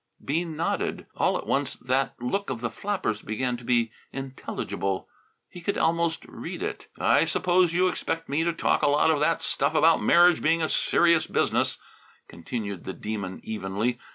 [0.25, 1.05] Bean nodded.
[1.15, 5.07] All at once that look of the flapper's began to be intelligible.
[5.47, 6.87] He could almost read it.
[6.99, 10.63] "I suppose you expect me to talk a lot of that stuff about marriage being
[10.63, 11.77] a serious business,"
[12.27, 13.99] continued the Demon evenly.